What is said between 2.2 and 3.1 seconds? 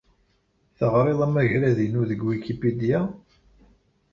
Wikipedia?